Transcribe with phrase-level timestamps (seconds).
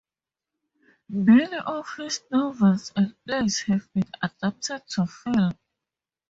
[1.09, 5.53] Many of his novels and plays have been adapted to film.